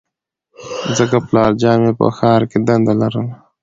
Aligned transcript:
ځکه 0.97 1.17
پلارجان 1.27 1.77
مې 1.83 1.91
په 1.99 2.05
ښار 2.17 2.41
کې 2.49 2.57
دنده 2.67 2.93
لرله 3.01 3.33